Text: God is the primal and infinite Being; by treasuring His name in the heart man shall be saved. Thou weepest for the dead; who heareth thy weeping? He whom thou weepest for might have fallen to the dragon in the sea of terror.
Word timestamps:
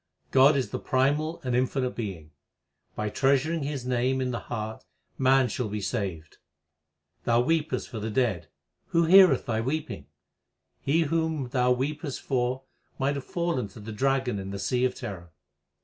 God 0.31 0.55
is 0.57 0.71
the 0.71 0.79
primal 0.79 1.39
and 1.43 1.55
infinite 1.55 1.91
Being; 1.91 2.31
by 2.95 3.09
treasuring 3.09 3.61
His 3.61 3.85
name 3.85 4.19
in 4.19 4.31
the 4.31 4.39
heart 4.39 4.83
man 5.19 5.47
shall 5.47 5.69
be 5.69 5.79
saved. 5.79 6.37
Thou 7.25 7.41
weepest 7.41 7.87
for 7.87 7.99
the 7.99 8.09
dead; 8.09 8.47
who 8.87 9.03
heareth 9.03 9.45
thy 9.45 9.61
weeping? 9.61 10.07
He 10.81 11.01
whom 11.01 11.49
thou 11.49 11.71
weepest 11.73 12.19
for 12.19 12.63
might 12.97 13.13
have 13.13 13.25
fallen 13.25 13.67
to 13.67 13.79
the 13.79 13.91
dragon 13.91 14.39
in 14.39 14.49
the 14.49 14.57
sea 14.57 14.85
of 14.85 14.95
terror. 14.95 15.33